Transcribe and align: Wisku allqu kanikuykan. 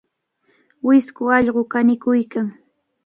Wisku 0.85 1.23
allqu 1.37 1.61
kanikuykan. 1.71 2.47